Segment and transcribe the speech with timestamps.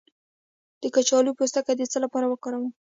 [0.81, 2.71] د کچالو پوستکی د څه لپاره وکاروم؟